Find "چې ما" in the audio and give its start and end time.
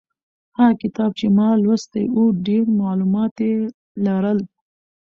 1.19-1.49